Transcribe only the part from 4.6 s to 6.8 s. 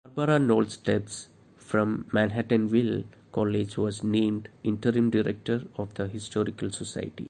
interim director of the Historical